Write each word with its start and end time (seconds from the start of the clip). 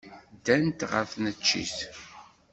Ddant 0.35 0.79
ɣer 0.91 1.05
tneččit. 1.13 1.77